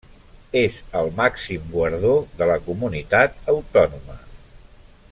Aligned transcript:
És 0.61 0.77
el 1.01 1.09
màxim 1.19 1.67
guardó 1.75 2.15
de 2.41 2.49
la 2.53 2.57
comunitat 2.71 3.39
autònoma. 3.55 4.19